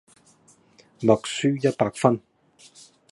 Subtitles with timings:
[1.03, 2.19] 默書一百分